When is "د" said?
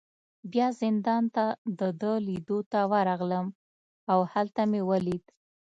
1.79-1.81